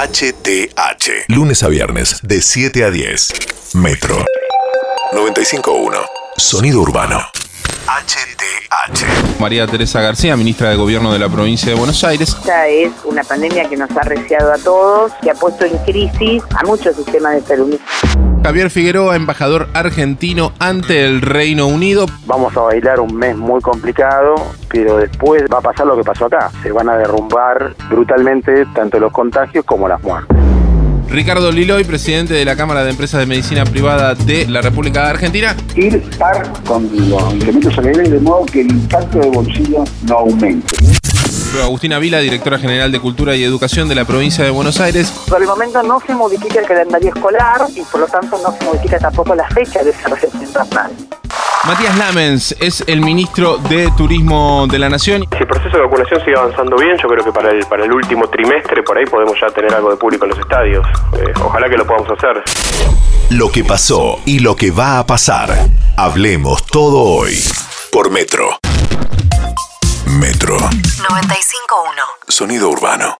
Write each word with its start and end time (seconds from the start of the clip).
HTH. 0.00 1.26
Lunes 1.28 1.62
a 1.62 1.68
viernes, 1.68 2.20
de 2.22 2.40
7 2.40 2.84
a 2.84 2.90
10. 2.90 3.74
Metro. 3.74 4.16
95.1. 5.12 5.94
Sonido 6.38 6.80
urbano. 6.80 7.20
HTH. 7.86 9.38
María 9.38 9.66
Teresa 9.66 10.00
García, 10.00 10.38
ministra 10.38 10.70
de 10.70 10.76
Gobierno 10.76 11.12
de 11.12 11.18
la 11.18 11.28
provincia 11.28 11.68
de 11.68 11.74
Buenos 11.74 12.02
Aires. 12.02 12.30
Esta 12.30 12.66
es 12.66 12.90
una 13.04 13.22
pandemia 13.24 13.68
que 13.68 13.76
nos 13.76 13.90
ha 13.90 14.00
reciado 14.00 14.54
a 14.54 14.56
todos, 14.56 15.12
que 15.20 15.32
ha 15.32 15.34
puesto 15.34 15.66
en 15.66 15.76
crisis 15.84 16.42
a 16.58 16.64
muchos 16.64 16.96
sistemas 16.96 17.34
de 17.34 17.42
salud. 17.42 17.78
Javier 18.42 18.70
Figueroa, 18.70 19.16
embajador 19.16 19.68
argentino 19.74 20.52
ante 20.58 21.04
el 21.04 21.20
Reino 21.20 21.66
Unido. 21.66 22.06
Vamos 22.26 22.56
a 22.56 22.60
bailar 22.60 22.98
un 22.98 23.14
mes 23.14 23.36
muy 23.36 23.60
complicado, 23.60 24.34
pero 24.68 24.96
después 24.96 25.44
va 25.52 25.58
a 25.58 25.60
pasar 25.60 25.86
lo 25.86 25.96
que 25.96 26.02
pasó 26.02 26.24
acá. 26.26 26.50
Se 26.62 26.72
van 26.72 26.88
a 26.88 26.96
derrumbar 26.96 27.74
brutalmente 27.90 28.64
tanto 28.74 28.98
los 28.98 29.12
contagios 29.12 29.64
como 29.64 29.88
las 29.88 30.02
muertes. 30.02 30.36
Ricardo 31.10 31.50
Liloy, 31.50 31.82
presidente 31.84 32.34
de 32.34 32.44
la 32.44 32.54
Cámara 32.54 32.84
de 32.84 32.90
Empresas 32.90 33.18
de 33.20 33.26
Medicina 33.26 33.64
Privada 33.64 34.14
de 34.14 34.46
la 34.46 34.62
República 34.62 35.02
de 35.04 35.10
Argentina. 35.10 35.56
Ir 35.74 36.00
par 36.18 36.48
con 36.64 36.88
los 37.10 37.34
incrementos 37.34 37.74
salariales 37.74 38.12
de 38.12 38.20
modo 38.20 38.46
que 38.46 38.60
el 38.60 38.70
impacto 38.70 39.18
de 39.18 39.28
bolsillo 39.28 39.84
no 40.08 40.18
aumente. 40.18 40.76
Agustina 41.58 41.98
Vila, 41.98 42.18
directora 42.18 42.58
general 42.58 42.92
de 42.92 43.00
Cultura 43.00 43.34
y 43.34 43.42
Educación 43.42 43.88
de 43.88 43.94
la 43.94 44.04
provincia 44.04 44.44
de 44.44 44.50
Buenos 44.50 44.80
Aires. 44.80 45.10
Por 45.28 45.40
el 45.40 45.48
momento 45.48 45.82
no 45.82 46.00
se 46.00 46.14
modifica 46.14 46.60
el 46.60 46.66
calendario 46.66 47.12
escolar 47.14 47.62
y 47.74 47.82
por 47.82 48.00
lo 48.00 48.06
tanto 48.06 48.38
no 48.42 48.56
se 48.56 48.64
modifica 48.64 48.98
tampoco 48.98 49.34
la 49.34 49.48
fecha 49.48 49.82
de 49.82 49.90
esa 49.90 50.08
representación. 50.08 50.90
Matías 51.66 51.96
Lamens 51.98 52.56
es 52.58 52.82
el 52.86 53.00
ministro 53.02 53.58
de 53.58 53.90
Turismo 53.96 54.66
de 54.66 54.78
la 54.78 54.88
Nación. 54.88 55.26
Si 55.30 55.38
el 55.38 55.46
proceso 55.46 55.76
de 55.76 55.82
vacunación 55.82 56.20
sigue 56.24 56.36
avanzando 56.36 56.76
bien, 56.76 56.96
yo 56.96 57.08
creo 57.08 57.24
que 57.24 57.32
para 57.32 57.50
el, 57.50 57.66
para 57.66 57.84
el 57.84 57.92
último 57.92 58.28
trimestre 58.28 58.82
por 58.82 58.96
ahí 58.96 59.04
podemos 59.04 59.34
ya 59.40 59.48
tener 59.48 59.74
algo 59.74 59.90
de 59.90 59.96
público 59.96 60.24
en 60.24 60.30
los 60.30 60.38
estadios. 60.38 60.86
Eh, 61.18 61.32
ojalá 61.44 61.68
que 61.68 61.76
lo 61.76 61.86
podamos 61.86 62.08
hacer. 62.10 62.42
Lo 63.30 63.50
que 63.50 63.64
pasó 63.64 64.20
y 64.24 64.38
lo 64.38 64.56
que 64.56 64.70
va 64.70 64.98
a 64.98 65.06
pasar. 65.06 65.50
Hablemos 65.96 66.64
todo 66.66 67.02
hoy. 67.02 67.34
Por 67.92 68.10
Metro. 68.10 68.60
Sonido 72.26 72.68
urbano. 72.68 73.19